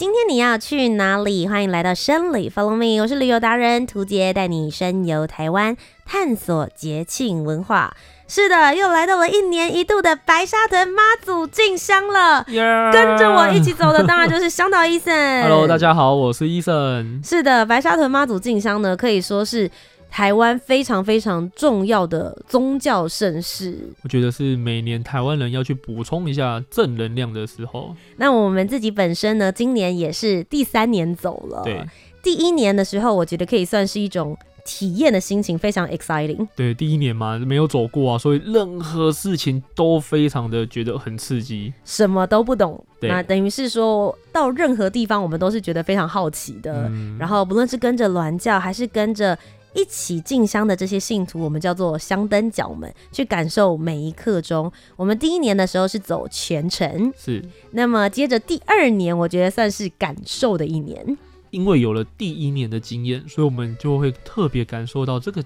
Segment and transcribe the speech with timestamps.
[0.00, 1.46] 今天你要去哪里？
[1.46, 7.94] 欢迎来到生旅 Follow Me，我是旅游达人涂杰，带你深游台湾，探索节庆文化。
[8.26, 12.42] 是的，又来到了一年一度的白沙屯妈祖进香了。
[12.44, 15.42] 跟着我一起走的，当然就是香导 Eason。
[15.42, 17.22] Hello，大家好，我是 Eason。
[17.22, 19.70] 是的，白沙屯妈祖进香呢，可以说是。
[20.10, 27.94] 台湾非常非常重要的宗教盛事，我觉得是每年台湾人要去补充一下正能量的时候。
[28.16, 31.62] 那我们自己本身呢，今年也是第三年走了。
[31.64, 31.86] 对，
[32.22, 36.46] 第一年的时候，我觉得可以算是一种体验的心情，非常 exciting。
[36.56, 42.84] 对，第一年嘛，没有走过啊，所以任何事情都非常的觉得很刺激，什么都不懂。
[43.00, 46.88] 对，那等于是说到任何地方，我们都是觉得非常好奇的。
[46.88, 49.38] 嗯、然后不论是跟着鸾教，还是跟着。
[49.72, 54.70] 一起进香的这些信徒，我们叫做香灯脚们，去感受每一刻钟。
[54.96, 57.44] 我们第一年的时候是走全程，是。
[57.70, 61.16] 那么接着第二年，我觉得算是感受的一年。
[61.50, 65.42] 因为有了第一年的经验，所以我们就会特别感受到这个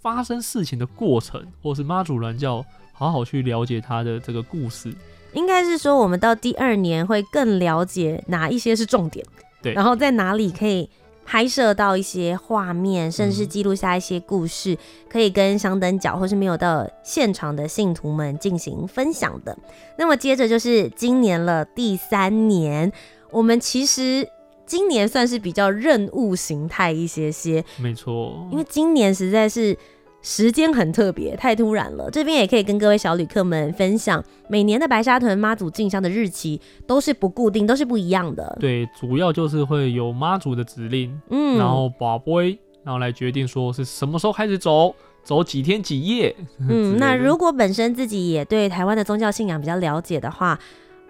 [0.00, 4.92] 发生事情的过程，或是妈祖銮教，好好去了解他的这个故事。
[5.32, 9.24] 应该是说，我们到第二年会更了解哪一些是重点，
[9.62, 10.90] 对，然后在哪里可以。
[11.30, 14.78] 拍摄到一些画面，甚至是记录下一些故事，嗯、
[15.08, 19.56] 可以跟相等角或是没有到现场的信徒们进行分享的。
[19.96, 22.90] 那么接着就是今年了，第三年，
[23.30, 24.28] 我们其实
[24.66, 29.78] 今年算是比较任务形态一些些，没错，因为今年实在是。
[30.22, 32.10] 时间很特别，太突然了。
[32.10, 38.56] 这边也可以跟各位小旅客们分享，每年的白沙屯妈祖进香的日期都是不固定，都是不一样的。
[38.60, 46.34] 对，主要就是会有妈祖的指令，嗯，然后跋杯，然后来决定说是什么时候开始走，走几天几夜。
[46.68, 50.58] 嗯，那如果本身自己也对台湾的宗教信仰比较了解的话。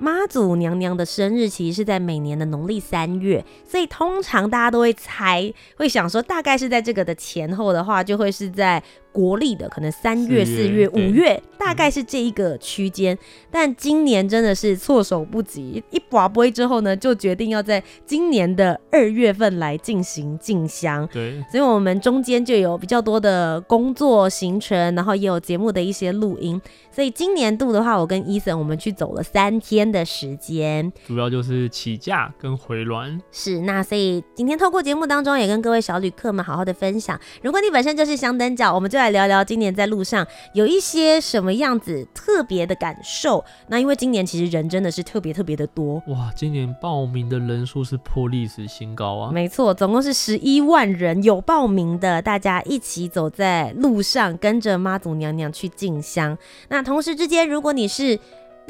[0.00, 8.82] 妈祖娘娘的生日其实是在每年的农历三月，所以通常大家都会猜，会想说大概是在这个的前后的话，就会是在。
[9.12, 13.16] 国历的可能三月、四月、五月，大概是这一个区间。
[13.50, 21.08] 但今年真的是措手不及，一拔杯之后呢，就决定要在今年的二月份来进行进香。
[21.12, 26.60] 对，所以我们中间就有比较多的工作行程，然后也有节目的一些录音。
[26.92, 33.20] 所以今年度的话，我跟 Eason 我们去走了三天的时间，主要就是起驾跟回銮。
[33.30, 37.18] 是，那所以今天透过节目当中也跟各位小旅客们好好的分享。
[37.42, 43.44] 如果你本身就是香灯脚，我们就来聊聊今年在路上有一些什么样子特别的感受。
[43.68, 49.32] 那因为今年其实人真的是特别特别的多哇，今年报名的人数是破历史新高啊！
[49.32, 56.36] 没错，总共是十一万人有报名的，大家一起走在路上，跟着妈祖娘娘去进香。
[56.68, 58.18] 那同时之间，如果你是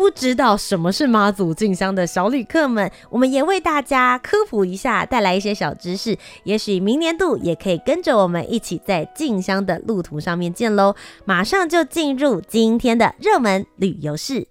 [0.00, 6.16] 不知道什么是妈祖进香的小旅客们，我们也为大家科普一下，带来一些小知识。
[6.44, 10.94] 也许明年度也可以跟着我们一起在进香的路途上面见喽！
[11.26, 14.48] 马上就进入今天的热门旅游市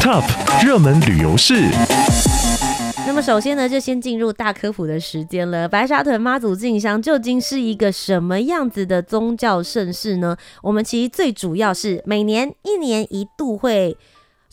[0.00, 0.22] ，Top
[0.64, 1.70] 热门旅游市。
[3.08, 5.68] 那么首先呢，就先进入大科普的时间了。
[5.68, 10.36] 白沙屯妈祖进香究竟是一个什么样子的宗教盛事呢？
[10.62, 13.98] 我们其实最主要是每年一年一度会。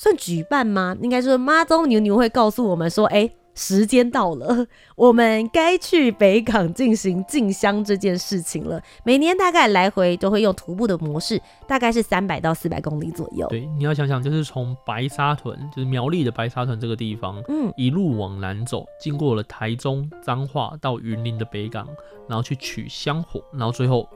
[0.01, 0.97] 算举办吗？
[0.99, 4.65] 应该说妈祖牛牛会告诉我们说，哎、欸，时间到了，
[4.97, 8.81] 我们该去北港进行进香这件事情了。
[9.03, 13.45] 每年大概来回都会用徒步的模式，大概是三百到四百公里左右。
[13.49, 21.87] 对，你要想想，就是从白沙屯，就是苗栗的白沙屯这个地方，嗯，一路往南走，经过了台中、彰化到云林的北港，
[22.27, 24.09] 然后去取香火，然后最后。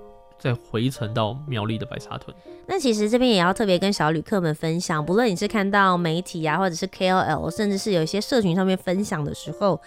[0.46, 2.36] 再回程到苗栗的白沙屯。
[2.68, 9.82] 那其实这边也要特别跟小旅客们分享，不论你是看到媒体啊，或者是 KOL，甚至是有一些社群上面分享的时候，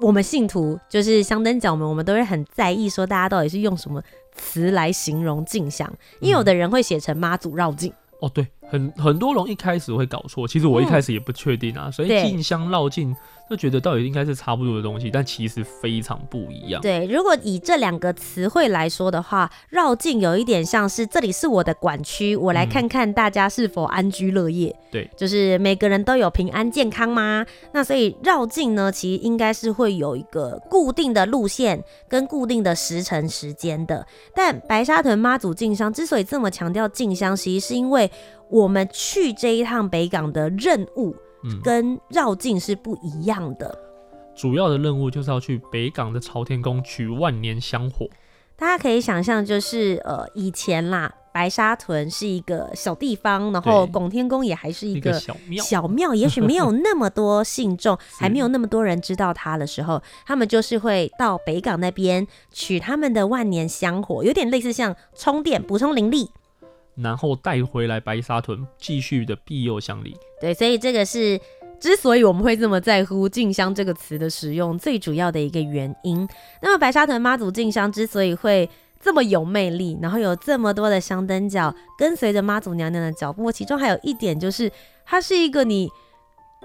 [0.00, 4.02] 我们信徒就是香灯角们，我们都会很在意说大家到底是用什么
[4.34, 7.90] 词来形容镜像，因为有的人会写成妈祖绕境。
[8.20, 13.14] 哦，对，很很多人一开始会搞错，其实我一开始也不确定啊，嗯、所以进香绕境
[13.50, 16.80] 就觉得到底应该是差不多的东西，但其实非常不一样。
[16.80, 24.74] 对，如果以这两个词汇来说的话，绕境有一点像是这里是我的管区，我来看看大家是否安居乐业。
[24.90, 27.44] 对、嗯，就是每个人都有平安健康吗？
[27.72, 34.06] 那所以绕境呢，其实应该是会有一个固定的路线跟固定的时辰时间的。
[34.34, 38.10] 但白沙屯妈祖进香之所以这么强调进香，其实是因为。
[38.52, 41.16] 我们去这一趟北港的任务，
[41.64, 43.66] 跟绕境是不一样的。
[44.12, 48.06] 嗯，主要的任务就是要去北港的朝天宫取万年香火。
[48.54, 66.30] 大家可以想象，就是呃，以前啦，白沙屯是一个小地方，然后拱天宫也还是一个小庙，小庙也许没有那么多信众，还 没有那么多人知道它的时候，他们就是会到北港那边取他们的万年香火，有点类似像充电补充灵力。
[67.02, 70.16] 然后带回来白沙屯，继续的庇佑乡里。
[70.40, 71.40] 对，所以这个是
[71.80, 76.26] 之所以我们会这么在乎“静香”这个词的使用，最主要的一个原因。
[76.60, 78.68] 那么白沙屯妈祖静香之所以会
[79.00, 84.70] 这么有魅力，然后有这么多的香灯脚跟随着妈祖娘娘的脚步，其中还有一点就是，
[85.04, 85.88] 它是一个你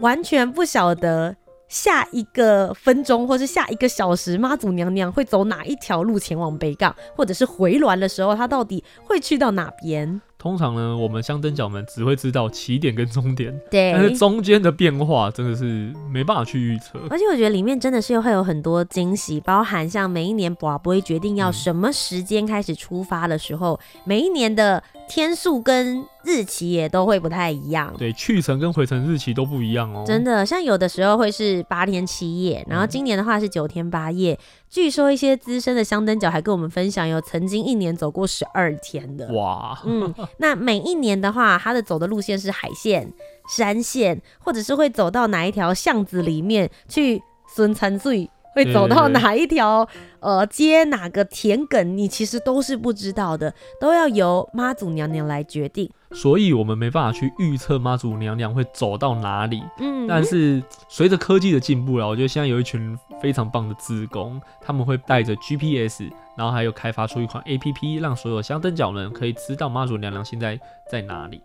[0.02, 1.36] 完全不晓得。
[1.70, 10.22] 下一个分钟，或是下一个小时，妈祖娘娘会走哪一条路前往北港，或者是回銮的时候，她到底会去到哪边？
[10.40, 17.00] 通常呢，我们香灯脚们只会知道起点跟终点，对，但是中间的变化真的是没办法去预测。
[17.10, 27.94] 而且我觉得里面真的是会有很多惊喜，包含像每一年博会决定要什么时间开始出发的时候，嗯、每一年的天数跟日期也都会不太一样。
[27.98, 30.04] 对，去程跟回程日期都不一样哦。
[30.06, 34.34] 真的，像有的时候会是八天七夜，然后今年的话是九天八夜。
[34.34, 34.40] 嗯、
[34.70, 39.32] 据说一些资深的香灯脚还跟我们分享，有曾经一年走过十二天的。
[39.34, 40.14] 哇，嗯。
[40.38, 43.12] 那每一年的话，它的走的路线是海线、
[43.50, 47.22] 山线，或者是会走到哪一条巷子里面去
[47.56, 49.88] 孙餐醉，会走到哪一条
[50.20, 55.90] 呃街哪个田埂，你其实都是不知道的，都要由妈祖娘娘来决定。
[56.12, 59.62] 所以我们没办法去预测妈祖娘娘会走到哪里。
[59.80, 66.06] 嗯，但是随着科技的进步了，我觉得现在有一群非常棒的职工，他们会带着 GPS。
[66.38, 70.60] 然后还有开发出一款 APP，让所有香灯脚们可以知道妈祖娘娘现在
[70.90, 71.42] 在哪里。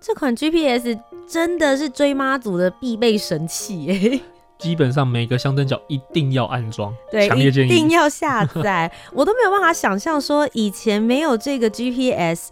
[0.00, 0.98] 这款 GPS
[1.28, 4.20] 真的是追妈祖的必备神器耶！
[4.58, 8.90] 基本上每个香灯脚一定要安装，对，强烈建议一定要下载。
[9.12, 12.48] 我都没有办法想象说以前没有这个 GPS，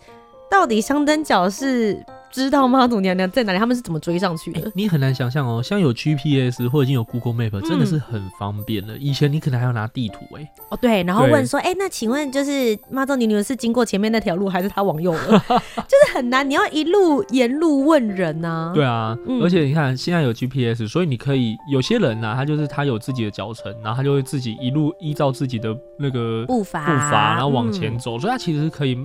[0.51, 2.05] 到底香灯脚是。
[2.35, 3.59] 知道妈祖娘娘在哪里？
[3.61, 4.61] 他们是怎么追上去的？
[4.63, 8.97] 欸、你很难想象哦，像有 GPS 或者已经有 Google Map，真的是很方便了。
[8.97, 10.51] 嗯、以前你可能还要拿地图哎、欸。
[10.71, 15.45] 哦，对，然后问说，哎、欸，那请问就是妈祖娘娘是经过前面那条路，还是她往右了？
[15.87, 18.75] 就是很难，你要一路沿路问人呐、啊。
[18.75, 28.99] 对啊，嗯、而且你看现在有 GPS，所以你可以有些人呐、啊，他就是他有自己的脚程，然后他就会自己一路依照自己的那个步伐步伐，然后往前走，嗯、所以他其实是可以。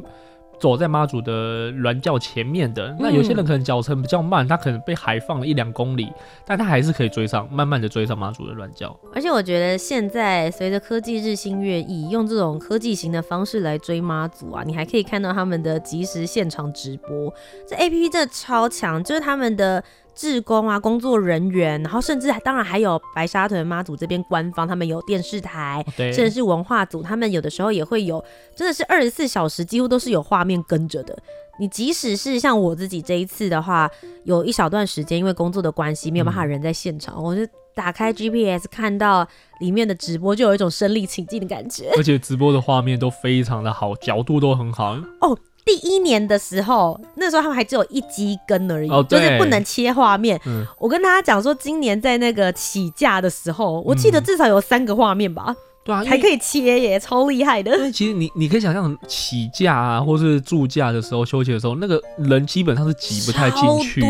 [0.60, 6.12] 走在妈祖的銮轿前面的，那有些人可能脚程比较慢，他可能被海放了一两公里，
[6.46, 8.98] 但他还是可以追上，慢慢的追上妈祖的銮轿。
[9.14, 17.34] 而且我觉得现在随着科技日新月异，用这种科技型的方式来追妈祖啊，你还可以看到他们的即时现场直播，
[17.68, 19.84] 这 APP 真的超强，就是他们的。
[20.20, 28.22] 志工啊，工作人员，然后甚至当然还有白沙屯妈祖这边官方，他们有电视台，对甚至是文化组，他们有的时候也会有，
[28.54, 31.18] 真的是二十四小时，几乎都是有画面跟着的。
[31.58, 33.90] 你即使是像我自己这一次的话，
[34.26, 37.42] 有一小段时间因为工作的关系没有办法人在现场，嗯、我就
[37.74, 39.26] 打开 GPS 看到
[39.62, 41.90] 里面的直播，就有一种身临其境的感觉。
[41.96, 45.38] 而且直播的画面都非常的好，角度都很好哦。
[45.66, 50.40] 第一年的时候，那时候他们还只有一机根而已，哦、就是不能切画面。
[50.46, 55.46] 嗯、我跟大家讲说，今年在那个起价的时候，我记得至少有三个画面吧。
[55.48, 55.56] 嗯
[55.90, 57.76] 对啊，还可以切耶，超厉害的。
[57.76, 64.08] 因为其实你你可以想象起价啊，或是住假的时候休息的时候，那个人基本上是挤不太进去的。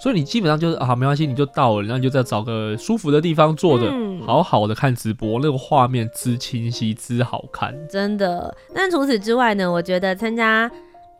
[0.00, 8.54] 所以你基本上就是啊，没关系，你就到了，然后你就再找个舒服的地方坐着，嗯、好好的看直播，那个画面之清晰之好看，真的。
[8.74, 10.70] 但除此之外呢，我觉得参加。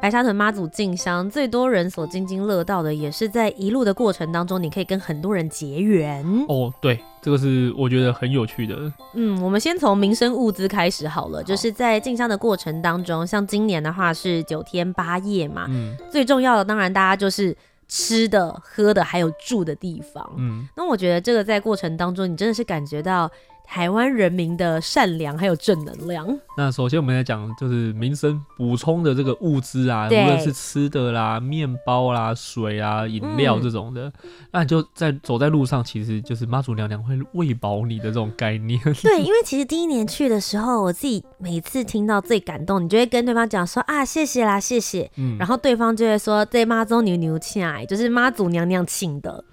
[0.01, 6.25] 白沙屯妈祖进香，最多人所津津乐道的，也是在一路的过程当中，你可以跟很多人结缘。
[6.49, 8.93] 哦，对，这个是我觉得很有趣的。
[9.15, 17.57] 嗯，我们先从民生物资开始好了，好，就是在进香的过程当中，像今年的话是九天八夜嘛，嗯，最重要的当然大家就是
[17.89, 20.33] 吃的、喝的，还有住的地方。
[20.37, 23.29] 嗯，那我觉得这个在过程当中，你真的是感觉到。
[23.71, 26.27] 台湾人民的善良还有正能量。
[26.57, 38.81] 那首先我们来讲，就是民生补充的这个物资啊，无论是吃的啦、面包啦、水啊、饮料这种的，嗯、那你就在走在路上，其实就是妈祖娘娘会喂饱你的这种概念。
[39.03, 45.11] 对，因为其实第一年去的时候，我自己每次听到最感动，你就会跟对方讲说啊，谢谢啦，谢谢。
[45.17, 49.45] 嗯，然后对方就会说，这妈祖牛牛请来，就是妈祖娘娘请的。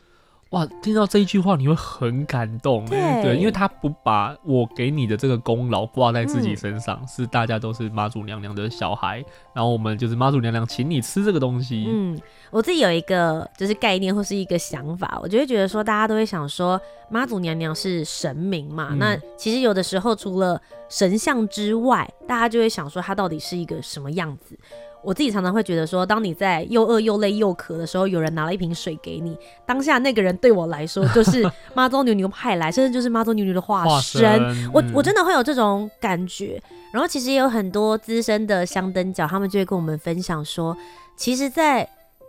[0.55, 9.21] 哇，听到这一句话你会很感动，对，对，因为他不把我给你的这个功劳挂在自己身上，嗯、是大家都是妈祖娘娘的小孩，
[9.53, 11.85] 然后我们就是妈祖娘娘请你吃这个东西。
[11.89, 12.17] 嗯，
[12.51, 20.57] 我自己有一个就是概念或是一个想法，我就会觉得说，大家都会想说妈祖娘娘是神明嘛，嗯、那其实有的时候除了
[20.87, 24.57] 神像之外，大家就会想说她到底是一个什么样子。
[25.05, 34.71] 我自己常常会觉得说，当你在又饿又累又渴的时候，有人拿了一瓶水给你，当下那个人对我来说就是 妈祖牛牛派来，甚至就是妈祖牛牛的化身。
[34.73, 36.61] 我我真的会有这种感觉。
[36.91, 40.75] 然后其实也有很多资深的香灯脚，他们就会跟我们分享说，
[41.17, 41.87] 其实，在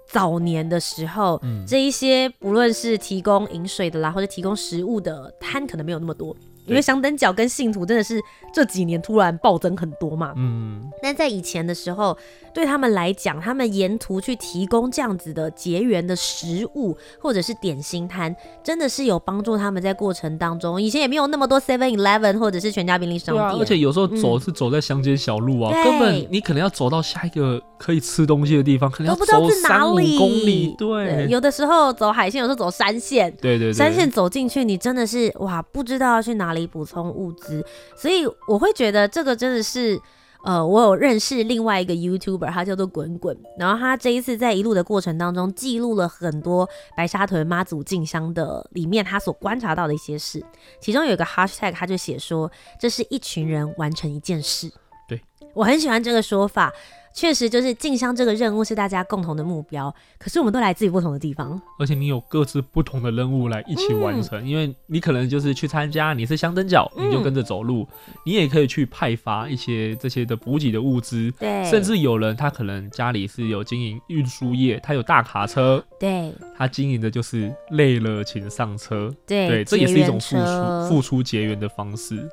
[0.09, 6.35] 早年的时候，嗯、这一些不论是提供饮水的啦，或者提供食物的摊，可能没有那么多。
[6.67, 8.21] 因为香灯脚跟信徒真的是
[8.53, 12.17] 这几年突然暴增很多嘛，嗯，那在以前的时候，
[12.53, 20.81] 对他们来讲，他们沿途去提供这样子的结缘的食物或者是点心摊，真的是有帮助他们在过程当中。
[20.81, 30.75] 以前也没有那么多 Seven Eleven 或者是全家便利商店，啊，而且有时候走是走在乡间小路啊，嗯、根本你可能要走到下一个可以吃东西的地方，可能要走三五公里。
[30.79, 36.56] 对，对，有的时候走海线，有时候走山线，对，对对，山线走进去，你真的是哇，不知道要去哪里。
[36.57, 37.65] 里补充物资，
[37.97, 40.01] 所以我会觉得这个真的是，
[40.45, 50.45] 呃，我有认识另外一个 YouTuber，他叫做滚滚，然后他这一次在一路的过程当中，记录了很多白沙屯妈祖进香的里面他所观察到的一些事，
[50.81, 54.71] 其中有一个 Hashtag，他就写说，这是一群人完成一件事，
[55.09, 55.23] 对，
[55.55, 56.73] 我很喜欢这个说法。
[57.17, 64.39] 确实，就是进香这个任务是大家共同的目标，可是我们都来自于不同的地方，而且你有各自不同的任务来一起完成。
[64.45, 71.33] 嗯、因为你可能就是去参加，你是香灯脚，你就跟着走路，嗯、你也可以去派发一些这些的补给的物资。
[71.39, 82.29] 对，甚至有人他可能家里是有经营运输业，他有大卡车，对，他经营的就是累了请上车，对，对，这也是一种付出付出结缘的方式。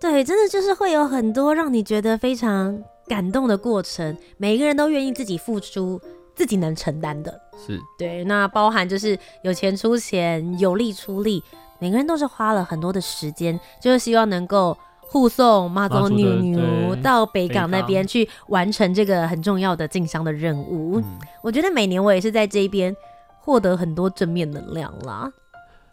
[0.00, 2.80] 对，真的就是会有很多让你觉得非常。
[3.10, 6.00] 感动的过程，每一个人都愿意自己付出
[6.32, 8.22] 自己能承担的，是对。
[8.22, 11.42] 那包含就是有钱出钱，有力出力，
[11.80, 21.00] 每个人都是花了很多的时间，就是希望能够护送妈祖娘娘到北港那边去完成这个很重要的进香的任务。
[21.00, 22.94] 嗯、我觉得每年我也是在这边
[23.40, 25.28] 获得很多正面能量啦。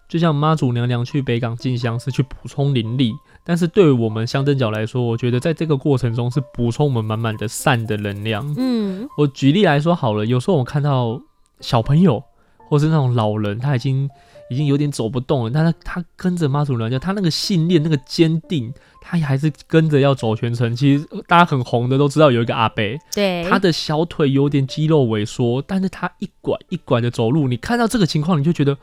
[0.07, 3.12] 就像妈祖娘娘去北港进香是去补充灵力。
[3.48, 8.54] 但是对于我们相灯脚来说，我觉得在这个过程中是补充我们满满的善的能量。
[8.58, 11.22] 嗯，我举例来说好了，有时候我看到
[11.62, 12.22] 小朋友
[12.68, 14.10] 或是那种老人，他已经
[14.50, 18.70] 已经有点走不动了，但是他跟着妈祖娘娘，他那个信念、那个坚定，
[19.01, 20.75] 他还是跟着要走全程。
[20.75, 22.84] 其实大家很红的都知道有一个阿伯，
[23.16, 28.77] 对，他的小腿有点肌肉萎缩，但是他一拐一拐的走路，你看到这个情况，你就觉得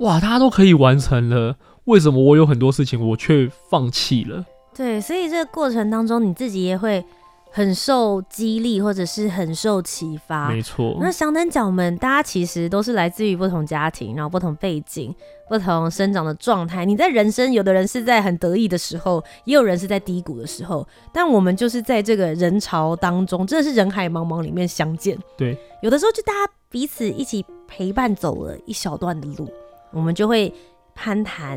[0.00, 1.56] 哇，他都可以完成了。
[1.84, 4.44] 为什么我有很多事情我却放弃了？
[4.74, 7.04] 对，所以这个过程当中，你自己也会
[7.50, 10.48] 很受激励，或者是很受启发。
[10.48, 10.96] 没错。
[11.00, 15.12] 那香灯脚们，大家其实都是来自于不同家庭，然后不同背景、
[15.48, 16.84] 不同生长的状态。
[16.84, 20.86] 你在人生，有的人是在很得意的时候，也有人是在低谷的时候。
[21.12, 25.18] 但我们就是在这个人潮当中，真的是人海茫茫里面相见。
[25.36, 29.50] 对，有的时候就大家彼此一起陪伴走了一小段的路，
[29.92, 30.54] 我们就会
[31.00, 31.52] 攀谈。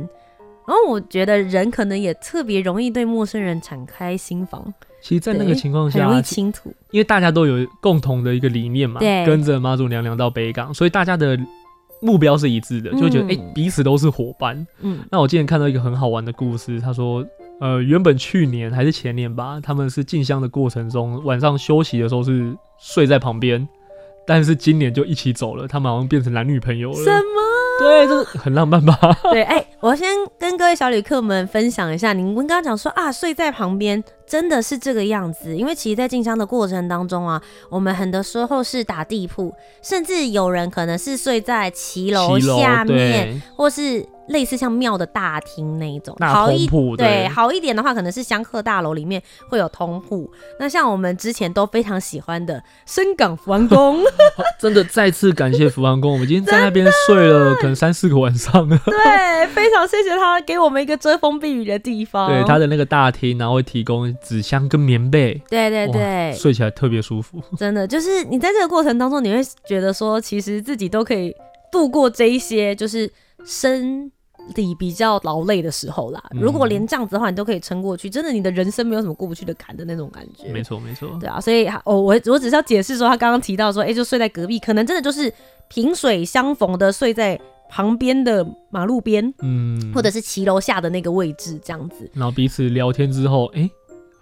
[0.66, 4.74] 然后我觉得人可能也特别容易对陌生人敞开心房。
[5.02, 11.38] 其实，在那个情况下，很容易倾吐，因为大家都有共同的一个理念嘛，对跟着妈祖娘娘到北港，所以大家的
[12.02, 14.66] 目标是一致的，就会觉得哎、嗯欸，彼此都是伙伴。
[14.80, 17.26] 嗯，那我今天看到一个很好玩的故事，他说，
[17.60, 23.68] 呃，原本去年还是前年吧，他们是进香的过程中，晚上休息的时候是睡在旁边，
[24.26, 26.96] 但是今年就一起走了，他们好像变成男女朋友了。
[26.96, 27.53] 什么？
[27.80, 28.98] 对，这个很浪漫吧？
[29.32, 30.08] 对，哎、欸，我先
[30.40, 44.06] 跟各位小旅客们分享一下，你们刚刚讲说啊，睡在旁边真的是这个样子，因为其实，在进香的过程当中啊，我们很多时候是打地铺，甚至有人可能是睡在骑楼下面，或是。
[44.28, 50.30] 类似像庙的大厅那一种，好一对，对好一点的话，可能是香客大楼里面会有通铺。
[50.60, 54.02] 那像我们之前都非常喜欢的深港福安宫，
[54.60, 58.80] 真的再次感谢福安宫，我们今天在那边睡了可能三四个晚上了。
[58.86, 62.30] 对，非常谢谢他给我们一个遮风避雨的地方。
[62.30, 65.42] 对，他的那个大厅，然后会提供纸箱跟棉被。
[65.50, 67.42] 对对对，睡起来特别舒服。
[67.58, 71.36] 真的，就是你在这个过程当中，你会觉得说，其实自己都可以
[71.72, 73.12] 度过这一些，就是
[73.46, 74.12] 身
[74.54, 76.24] 体比较劳累的时候啦。
[76.32, 80.52] 嗯、如果连这样子的话，你都可以撑过去，真的，你的人生没有什么过不去的坎的那种感觉。
[80.52, 81.10] 没错，没错。
[81.20, 85.34] 对啊，所以哦，我我只是要解释说，他刚刚提到说，哎、欸，就睡在隔壁，可能真的就是
[85.68, 87.40] 萍水相逢的睡在。
[87.70, 93.72] 旁边的马路边，嗯，或者是骑楼下的那个位置，这样子，然后彼此聊天之后，哎、欸，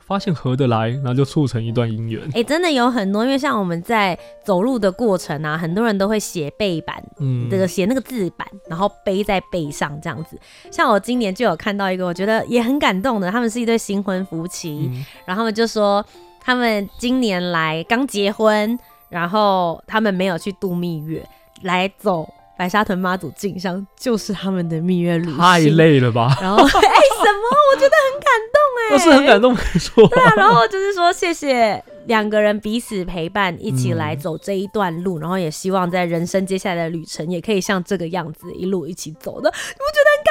[0.06, 2.22] 发现合得来，然后就促成一段姻缘。
[2.30, 10.38] 哎、欸，真的有很多，因为像我们在走路的过程啊，很多人都会写背板，嗯，这个写那个字板，然后背在背上这样子。
[10.72, 16.06] 像我今年就有看到一个，我觉得也很感动的，他们是一对新婚夫妻，嗯、然后他们就说
[16.42, 18.78] 他们今年来刚结婚，
[19.10, 21.26] 然后他们没有去度蜜月，
[21.62, 22.28] 来走。
[22.62, 26.38] 白沙屯妈祖进香就是他们的蜜月旅行，太累了吧？
[26.40, 27.58] 然后哎、欸，什么？
[27.74, 30.08] 我觉得很感动哎、欸，我是很感动，没错。
[30.10, 40.31] 对啊，然后就是说谢谢两个人彼此陪伴，一起来走这一段路，嗯、然后也希望在人生接下来的旅程也可以像这个样子一路一起走的，你不觉得很感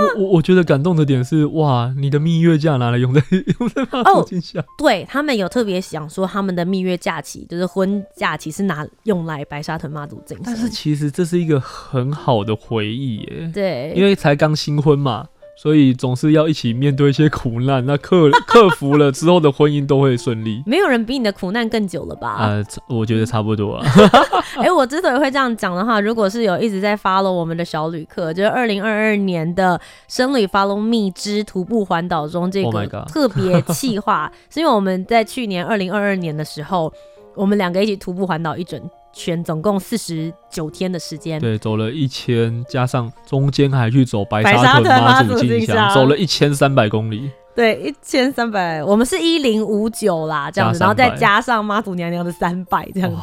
[0.00, 3.22] 我我我觉得感动的点是，哇，你的蜜月假拿来用在
[3.60, 4.64] 用在妈祖进香。
[4.78, 10.44] 对，他们有特别想说，他们的蜜月假期就是婚假期是拿用来白沙屯妈祖进香。
[10.46, 13.50] 但是其实这是一个很好的回忆耶。
[13.52, 15.26] 对，因为才刚新婚嘛。
[15.62, 20.60] 所以总是要一起面对一些苦难，那克 克服了之后的婚姻都会顺利。
[20.66, 22.38] 没有人比你的苦难更久了吧？
[22.40, 23.86] 呃，我觉得差不多啊。
[24.58, 36.92] 哎、欸，我之所以会这样讲的话，如果是有一直在 follow 我们的小旅客，就是二零二二年的生旅 Follow Me 之徒步环岛中这个特别企划，是因为我们在去年二零二二年的时候，
[37.36, 38.82] 我们两个一起徒步环岛一整。
[39.12, 47.30] 全总共四十九天的时间，对，走了一千，加上中间还去走白沙屯妈祖进香，走了一千三百公里。
[47.54, 53.16] 对，一千三百，我们是一零五九啦，这样子，然后再加上妈祖娘娘的三百，这样子，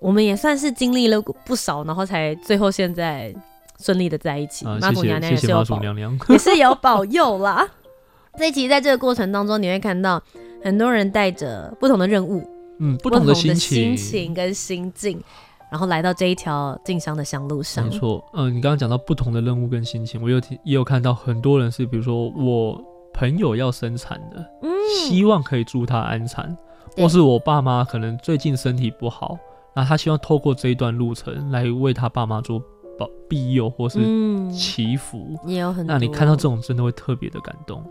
[0.00, 3.32] 我们也算是经历了不少，然后才最后现在
[3.78, 4.64] 顺利的在一起。
[4.66, 5.80] 妈祖娘娘也是有保，
[6.28, 7.68] 也是有保佑啦。
[8.36, 10.20] 这一期在这个过程当中，你会看到
[10.64, 12.42] 很多人带着不同的任务。
[12.80, 15.22] 嗯，不同的心情，心情跟心境，
[15.70, 17.84] 然后来到这一条进香的香路上。
[17.84, 22.82] 没错，嗯，你刚刚讲到不同的任务跟心情，我有也有看到很多人是，比如说我
[23.12, 24.70] 朋友要生产的，嗯，
[25.06, 26.56] 希望可以助他安产，
[26.96, 29.38] 或是我爸妈可能最近身体不好，
[29.76, 32.58] 那他希望透过这一段路程来为他爸妈做
[32.98, 33.98] 保庇佑或是
[34.50, 35.94] 祈福，嗯，也有很多。
[35.94, 37.84] 那你看到这种真的会特别的感动。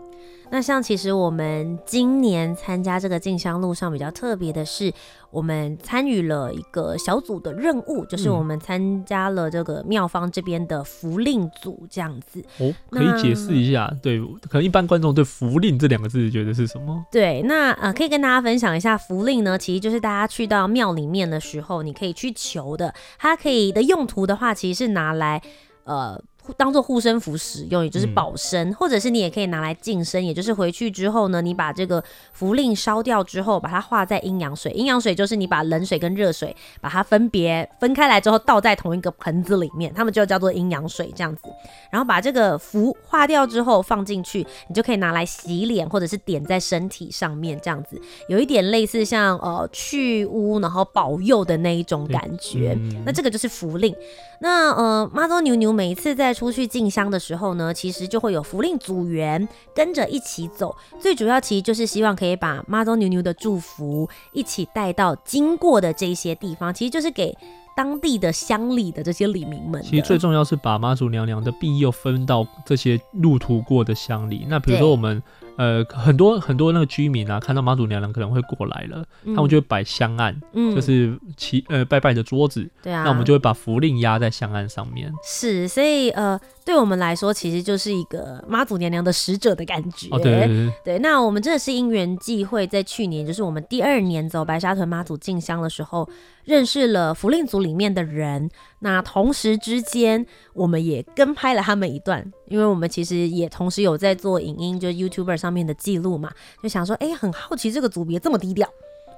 [0.50, 4.92] 那像其实我们今年参加这个进香路上比较特别的是，
[5.30, 12.42] 我们参与了一个小组的任务，就是我们参加了这个庙方这边的符令组这样子。
[12.58, 13.88] 哦，可以解释一下？
[14.02, 17.04] 对，可能一般观众对符令这两个字觉得是什么？
[17.12, 22.92] 对，那呃，可以跟大家分享一下符令呢，其实就是大家去到庙里面的时候，你可以去求的。
[23.18, 25.40] 它可以的用途的话，其实是拿来
[25.84, 26.20] 呃。
[26.56, 34.72] 当做护身符使用，也就是保身，嗯、或者是你也可以拿来净身，也就是回去之后呢，你把这个符令烧掉之后，把它化在阴阳水。
[34.72, 41.42] 阴阳水就是你把冷水跟热水把它分别分开来之后，倒在同一个盆子里面，它们就叫做阴阳水这样子。
[41.90, 52.76] 然后把这个符化掉之后放进去，你就可以拿来洗脸，或者是点在身体上面这样子，有一点类似像呃去污然后保佑的那一种感觉。
[52.78, 53.94] 嗯、那这个就是符令。
[54.42, 60.74] 那呃妈祖牛牛每一次在出去进香的时候呢，其实就会有福令组员跟着一起走。
[60.98, 67.36] 最主要其实就是希望可以把妈祖牛牛的祝福一起带到经过的这些地方，其实就是给
[67.76, 69.82] 当地的乡里的这些里民们。
[69.82, 74.46] 其实最重要是把妈祖娘娘的庇佑分到这些路途过的乡里。
[74.48, 75.22] 那比如说我们。
[75.60, 85.12] 呃，很多很多那个居民啊，看到妈祖娘娘可能会过来了，嗯、他们就会摆香案，嗯，就是祈呃拜拜的桌子，对啊，那我们就会把符令压在香案上面。
[85.22, 90.08] 是，所以呃，对我们来说，其实就是一个妈祖娘娘的使者的感觉。
[90.12, 90.98] 哦，对对对，对。
[91.00, 96.08] 那我们真的是因缘际会，在去年就是我们第二年走白沙屯妈祖进香的时候，
[96.44, 98.48] 认识了符令组里面的人。
[98.82, 106.30] 那同时之间，我们也跟拍了他们一段，因为我们其实也同时有在做影音，就是 YouTuber 上面的记录嘛，
[106.62, 108.66] 就想说，哎、欸，很好奇这个组别这么低调，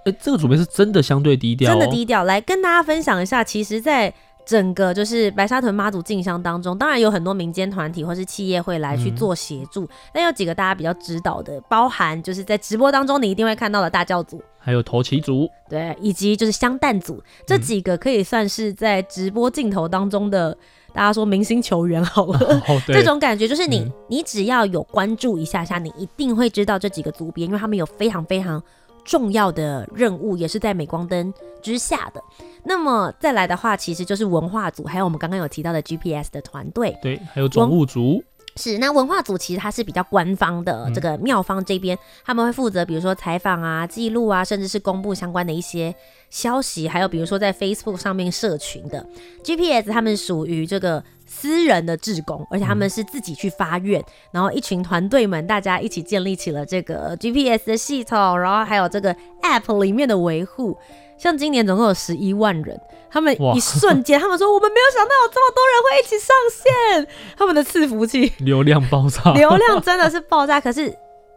[0.04, 2.24] 哎、欸，这个组别是真的相对低调、哦，真的低调。
[2.24, 4.12] 来跟大家分享一下，其实，在
[4.44, 14.42] 整个就是白沙屯妈祖进香当中，当然有很多民间团体或是企业会来去做协助，嗯、但有几个大家比较知道的，包含就是在直播当中你一定会看到的大教组。
[14.62, 20.56] 还有头旗组，对，以及就是香弹组，这几个可以算是在直播镜头当中的
[20.92, 28.62] 大家说明星球员好了， 哦、这种感觉就是你、嗯、你只要有关注一下下，你一定会知道这几个组别，因为他们有非常非常
[29.04, 32.22] 重要的任务，也是在镁光灯之下的。
[32.64, 38.22] 那么再来的话，其实就是文化组，还有我们刚刚有提到的 GPS 的团队，对，还有总务组。
[38.56, 45.94] 是，那文化组其实它是比较官方的，这个庙方这边、嗯、他们会负责，比如说采访啊、记录啊，甚至是公布相关的一些
[46.28, 49.06] 消息，还有比如说在 Facebook 上面社群的
[49.42, 60.76] GPS，他们属于这个私人的志工，而且他们是自己去发愿，嗯、然后一群团队们大家一起建立起了这个 GPS 的系统，然后还有这个 App 里面的维护。
[61.22, 62.76] 像今年总共有十一万人，
[63.08, 67.06] 他们一瞬间， 他们说我们没有想到有这么多人会一起上线，
[67.38, 70.60] 他们的伺服器流量爆炸， 流量真的是爆炸。
[70.60, 70.92] 可是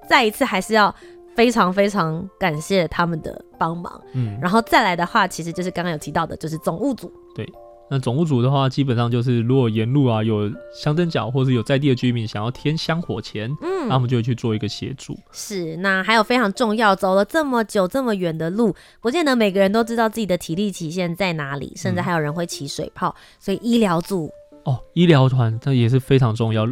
[0.09, 0.93] 再一次还是要
[1.35, 4.01] 非常非常感谢他们的帮忙。
[4.13, 7.13] 嗯，然后再来的话，其实就是刚刚有提到的，就是总务组。
[7.35, 7.47] 对。
[7.89, 15.15] 那总务组的话，基本上就是如果沿路啊有香灯角，或者有在地的居民想要添香火钱，嗯，那我们就会去做一个协助。
[15.31, 24.31] 是，那还有非常重要，走了这么久这么远的路，不见得每个人都知道自己的体力极限在哪里，甚至还有人会起水泡，嗯、所以医疗组
[24.63, 26.67] 哦，医疗团它也是非常重要。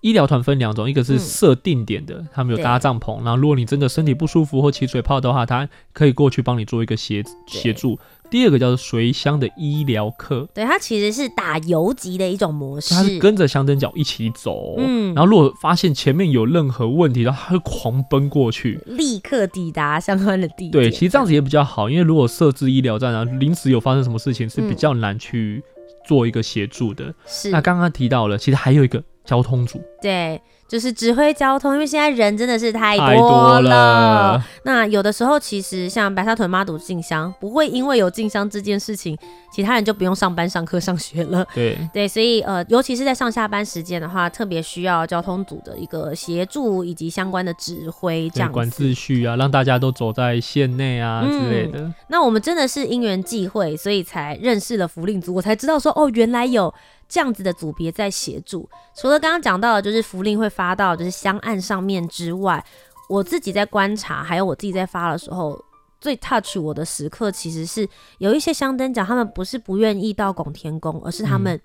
[0.00, 7.98] 医疗团分两种，一个是设定点的，嗯、他们有搭帐篷，然后如果你真的身体不舒服或起水泡的话，他可以过去帮你做一个协协助。
[8.30, 20.70] 第二个叫做随乡的医疗科，对，它其实是打游击的一种模式，它是跟着香灯脚一起走，嗯，然后如果发现前面有任何问题，然后它会狂奔过去，立刻抵达相关的地点。
[20.70, 25.62] 对，其实这样子也比较好，因为如果设置医疗站然后，临时有发生什么事情是比较难去
[26.06, 27.14] 做一个协助的。
[27.26, 30.40] 是、嗯，那刚刚提到了，其实还有一个交通组，对。
[30.68, 33.60] 就是指挥交通，因为现在人真的是太多了。
[33.60, 34.44] 多了。
[34.64, 39.16] 那有的时候，其实像白沙屯妈祖进香，不会因为有进香这件事情，
[39.50, 41.46] 其他人就不用上班、上课、上学了。
[41.54, 51.90] 对对，所以呃，尤其是在上下班时间的话，特别需要交通组的一个协助以及相关的指挥，这样管秩序啊，让大家都走在线内啊、嗯、之类的。
[52.08, 56.74] 那我们真的是因缘际会，所以才认识了福令组，我才知道说哦，原来有。
[57.08, 62.62] 这样子的组别在协助，除了刚刚讲到的，就是福令会发到就是香案上面之外，
[63.08, 65.58] 我自己在观察，还有我自己在发的时候，
[66.02, 71.58] 最 touch 我的时刻，其实是有一些香灯讲，他们不是不愿意到拱天宫，而是他们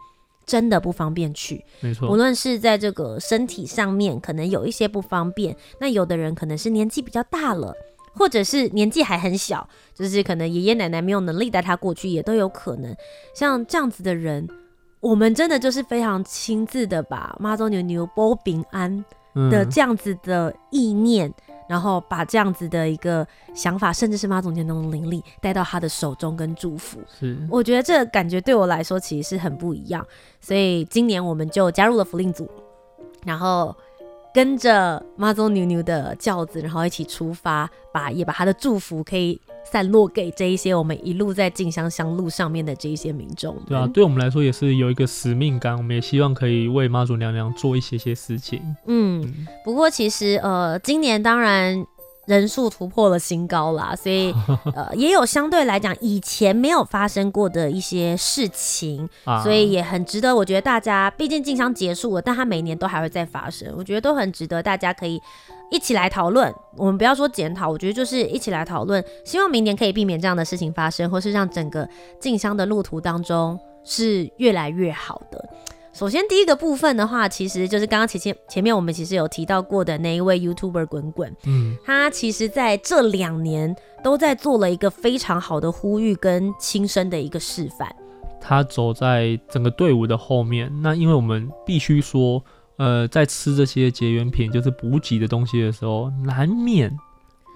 [0.45, 1.61] 真的不方便去。
[1.81, 7.75] 没错，无论是在这个身体上面，可能有一些不方便，那有的人可能是年纪比较大了，
[8.13, 12.95] 或者是年纪还很小，就是可能爷爷奶奶没有能力带他过去，也都有可能。
[13.35, 14.47] 像这样子的人。
[15.03, 19.03] 我们真的就是非常亲自的把妈祖牛牛波平安
[19.51, 27.01] 的这样子的意念，嗯、然后把这样子的一个想法，甚至是妈祖娘娘的灵力带到他的手中跟祝福。
[27.19, 30.07] 是，我觉得这个感觉对我来说其实是很不一样。
[30.39, 32.49] 所以今年我们就加入了福令组，
[33.25, 33.75] 然后
[34.33, 39.41] 跟着妈祖牛牛的轿子，然后一起出发，把也把他的祝福可以。
[39.63, 43.55] 散落给这一些我们一路在静香香路上面的这一些民众。
[43.67, 48.59] 对啊，对我们来说也是有一个使命感，我们也希望可以为妈祖娘娘做一些些事情。
[48.85, 51.85] 嗯，嗯，不过其实呃，今年当然
[52.25, 54.33] 人数突破了新高啦，所以
[54.75, 59.09] 呃也有相对来讲以前没有发生过的一些事情，
[59.43, 60.35] 所以也很值得。
[60.35, 65.21] 我觉得大家毕竟进香结束了，但它每年都还会再发生，我觉得都很值得大家可以。
[65.71, 75.49] 一起来讨论，我们不要说检讨，我觉得就是一起来讨论，希望明年可以避免这样的事情发生，或是让整个竞商的路途当中是越来越好的。
[75.93, 87.95] 首先第一个部分的话，其实就是刚刚前前前面我们其实有提到过的那一位 YouTuber 滚滚，嗯，他其实在这两年都在做了一个非常好的呼吁跟亲身的一个示范。
[88.41, 92.43] 他走在整个队伍的后面，那因为我们必须说。
[92.77, 96.91] 呃，在吃这些结缘品，就是补给的东西的时候，难免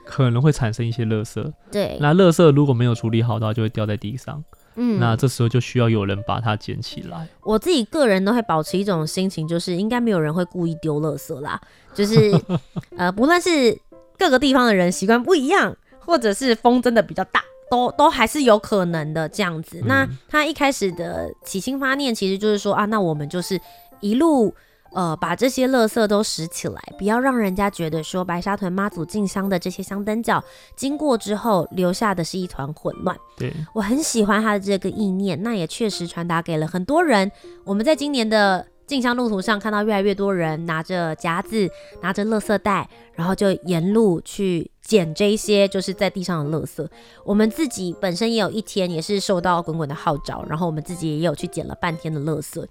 [0.05, 1.51] 可能会产生一些垃圾。
[1.71, 4.41] 对，那垃圾如果没有处理好的话，就会掉在地上。
[4.77, 7.27] 嗯，那这时候就需要有人把它捡起来。
[7.43, 11.59] 我自己个人都会保持一种心情，就是应该没有人会故意丢垃圾啦。
[11.93, 12.31] 就是
[12.95, 13.77] 呃，不论是
[14.17, 19.79] 各个地方的人习惯不一样，或者是风真的比较大，都都还是有可能的这样子。
[19.81, 23.59] 嗯、那他一开始的起心发念，其实就是说啊，那我们就是
[23.99, 24.53] 一路。
[24.93, 30.43] 呃，把这些垃圾都拾起来，不要让人家觉得说白沙屯妈祖进香的这些香灯脚
[30.75, 33.15] 经过之后留下的是一团混乱。
[33.37, 37.31] 对，我很喜欢他的这个意念，那也确实传达给了很多人。
[37.63, 41.69] 我们在今年的进香路途上看到越来越多人拿着夹子，
[42.01, 46.87] 拿着垃圾袋，然后就沿路去捡这一些就是在地上的垃圾。
[47.25, 52.65] 我们自己本身也有一天也是受到滚滚的号召，然后我们自己也有去捡了半天的垃圾。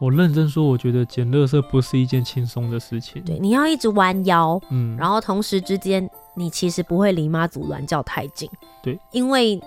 [0.00, 3.22] 我认真说，我觉得捡垃圾不是一件轻松的事情。
[3.22, 8.48] 对，你要一直弯腰，嗯，然后同时之间，你其实不会离妈祖銮轿太近，
[8.82, 9.60] 对，因为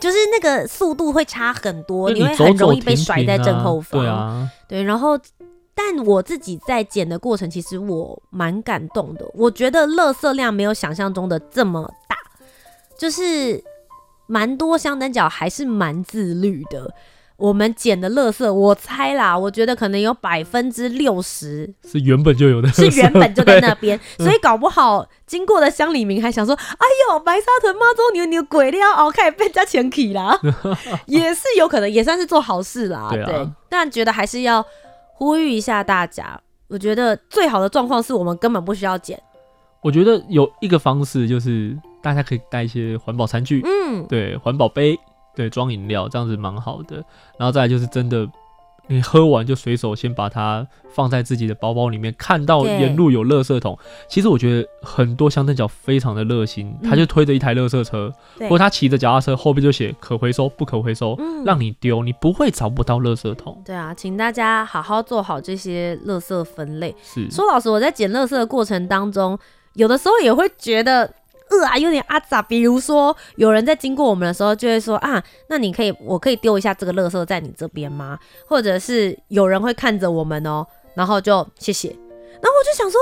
[0.00, 4.00] 就是那个速度会差很多，你你会很容易被甩在正后方。
[4.00, 5.18] 对啊，对，然后。
[5.80, 9.24] 但我自己在捡的过程，其实我蛮感动的。
[9.32, 12.16] 我觉得垃圾量没有想象中的这么大，
[12.98, 13.62] 就是
[14.26, 16.92] 蛮多香灯脚还是蛮自律的。
[17.38, 30.38] 我们捡的垃圾，我猜啦，我觉得可能有百分之六十是原本就有的，是原本就在那边， 所以搞不好经过的乡里民还想说：“哎呦，白沙屯妈祖牛牛鬼了哦，开始被人家钱起啦。
[31.06, 33.08] ”也是有可能，也算是做好事啦。
[33.10, 34.64] 对，啊、对，但觉得还是要。
[35.20, 39.20] 呼吁一下大家，我觉得最好的状况是我们根本不需要捡。
[39.82, 44.96] 我觉得有一个方式就是大家可以带一些环保餐具，嗯，对，环保杯，
[45.38, 46.96] 对，装饮料，这样子蛮好的。
[47.38, 48.28] 然后再来就是真的。
[48.90, 58.10] 你喝完就随手先把它放在自己的包包里面，看到沿路有垃圾桶，其实我觉得很多乡镇角非常的热心，他就推着一台垃圾车，
[58.48, 63.60] 或者他骑着脚踏车，后边就写可回收、不可回收，让你丢，你不会找不到垃圾桶。
[63.62, 66.96] 对啊，请大家好好做好这些垃圾分类。
[67.02, 69.38] 是，说老实，我在捡垃圾的过程当中，
[69.74, 71.12] 有的时候也会觉得。
[71.50, 72.42] 呃啊，有点阿杂。
[72.42, 78.18] 比如说，有人在经过我们的时候，就会说啊，那你可以，我可以丢一下这个垃圾在你这边吗？
[78.46, 81.88] 或者是有人会看着我们哦，然后就谢谢。
[81.88, 83.00] 然后我就想说，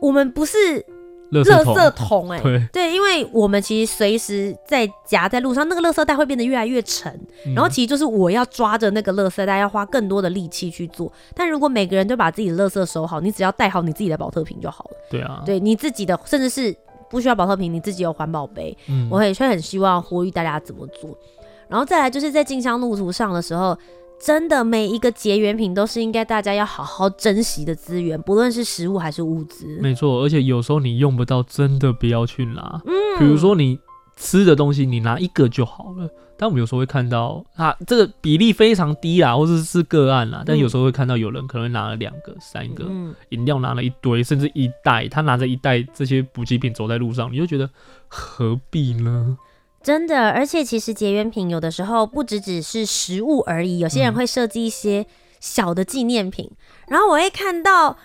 [0.00, 0.84] 我们不是
[1.30, 7.20] 垃圾桶哎、欸， 对，对，因为我们其实随时在夹在路上，那个垃圾袋会变得越来越沉，
[7.54, 11.12] 然后其实就是我要抓着那个垃圾袋，要花更多的力气去做。
[11.34, 14.96] 但如果每个人都把自己的垃圾收好，你只要带好你自己的保特瓶就好了。
[15.10, 16.74] 对啊，对你自己的，甚至是。
[17.12, 18.76] 不需要保特瓶，你自己有环保杯。
[18.88, 21.16] 嗯，我也却很希望呼吁大家怎么做。
[21.68, 23.78] 然后再来就是在进香路途上的时候，
[24.18, 29.66] 真的每一个结缘品都是应该大家要好好珍惜的资源，不论是食物还是物资。
[29.80, 32.80] 没错，而且有时候你用不到，真的不要去拿。
[32.86, 33.78] 嗯，比如说你
[34.16, 36.08] 吃的东西，你拿一个就好了。
[36.36, 40.42] 但我们有时候会看到啊，这个比例非常低啦，或者是个案啦。
[40.44, 42.84] 但有时候会看到有人可能拿了两个、三个
[43.28, 45.06] 饮料，拿了一堆，甚至一袋。
[45.06, 47.70] 他拿着一袋这些补给品走在路上，你就觉得
[48.08, 49.38] 何必呢？
[49.82, 55.06] 真的，而且其实结缘品有的时候不只只是食物而已，有些人会设计一些
[55.38, 56.50] 小的纪念品。
[56.88, 57.96] 然后我会看到，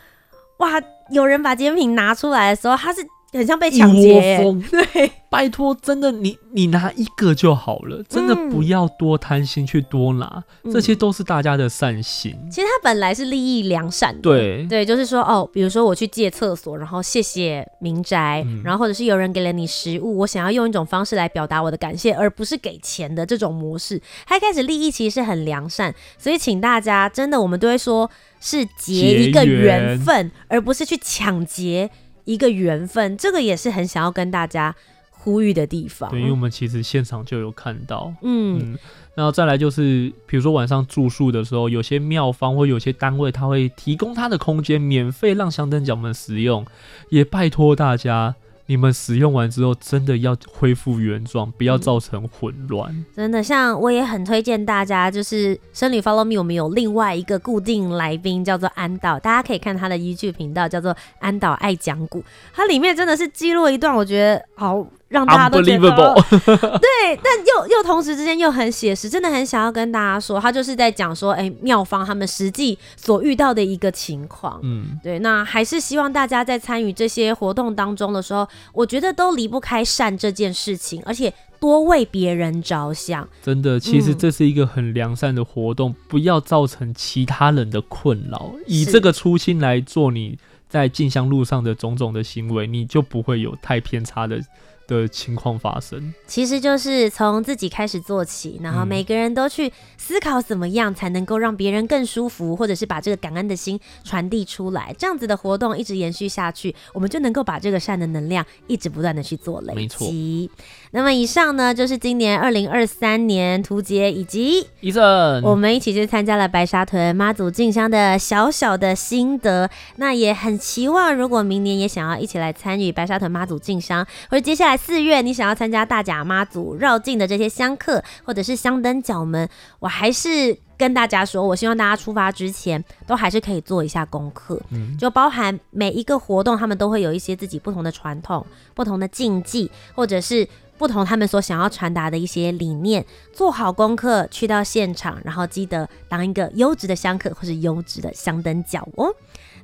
[0.58, 0.80] 哇，
[1.12, 3.02] 有人把结缘品拿出来的时候，他是。
[3.34, 4.50] 很像被抢劫、
[5.30, 12.34] 拜托，真的，你你拿一个就好了，真的不要多贪心去多拿，嗯、这些都是大家的善心。
[12.50, 24.02] 其实他本来是利益良善的，对对，就是说哦，比如说我去借厕所，然后谢谢民宅，嗯、然后或者是有人给了你食物，我想要用一种方式来表达我的感谢，而不是给钱的这种模式。
[24.26, 28.10] 他一开始利益其实是很良善，所以请大家真的，我们都会说
[28.40, 31.90] 是结一个缘分，而不是去抢劫。
[32.28, 34.76] 一个缘分，这个也是很想要跟大家
[35.10, 36.12] 呼吁的地方。
[36.12, 38.80] 对，因为我们其实现场就有看到，嗯，嗯，
[39.16, 46.66] 然后再来就是，比如说晚上住宿的时候，有些庙方或有些单位，他会提供他的空间，免费让香灯脚们使用，
[47.10, 48.36] 也拜托大家。
[48.68, 52.94] 你们使用完之后，真的要恢复原状，不要造成混乱。
[52.94, 53.06] 嗯。
[53.16, 64.86] 真的，像我也很推荐大家，就是生理 Follow Me，我们有另外一个固定来宾叫做安导，大家可以看他的 YouTube 频道，叫做安导爱讲古，它里面真的是记录一段，我觉得好。
[65.10, 65.90] 让大家都觉得
[66.36, 74.60] 对，但又又同时之间又很写实，真的很想要跟大家说，他就是在讲说，哎、欸，庙方他们实际所遇到的一个情况。
[74.64, 83.28] 嗯，对，那还是希望大家在参与这些活动当中的时候，我觉得都离不开善这件事情，而且多为别人着想。
[83.42, 94.42] 真的，其实这是一个很良善的活动，嗯、不要造成其他人的困扰，以这个初心来做你在进香路上的种种的行为，你就不会有太偏差的。
[94.88, 110.50] 的情况发生，其实就是从自己开始做起，然后每个人都去思考怎么样才能够让别人更舒服，或者是把这个感恩的心传递出来，这样子的活动一直延续下去，我们就能够把这个善的能量一直不断的去做累积。
[110.92, 119.70] 那么以上呢，就是今年二零二三年图杰以及医生我们一起去参加了白沙屯妈祖进香的小小的心得。
[119.98, 124.78] 那也很期望，如果明年也想要一起来参与白沙屯妈祖进香，或者接下来。
[124.78, 149.12] 四月，你想要参加大甲妈祖绕境的这些香客，或者是香灯角们，我还是跟大家说，我希望大家出发之前都还是可以做一下功课，嗯，就包含每一个活动，他们都会有一些自己不同的传统、不同的禁忌，或者是不同他们所想要传达的一些理念，做好功课，去到现场，然后记得当一个优质的香客或是优质的香灯脚哦。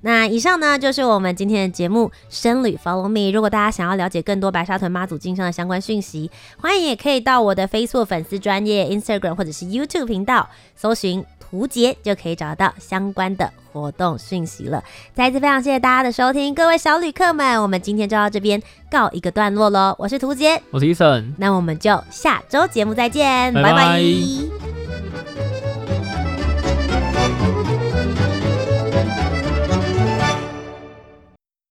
[0.06, 3.20] 那以上呢，就是我们今天的节目《深旅 Follow Me》。
[3.34, 14.84] 如果大家想要了解更多白沙屯妈祖进香的相关讯息，欢迎也可以到我的 Facebook 粉丝专业、Instagram 或者是 YouTube 频道搜寻图杰，就可以找到相关的活动讯息了。
[15.16, 18.62] 再一次非常谢谢大家的收听，各位小旅客们，我们今天就到这边
[18.92, 19.96] 告一个段落喽。
[19.98, 23.72] 我是图杰，我是 Eason，那我们就下周节目再见，拜拜。
[23.72, 24.62] 拜拜。